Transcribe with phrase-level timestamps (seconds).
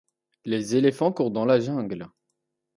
[0.45, 2.09] les éléphants courent dans la jungle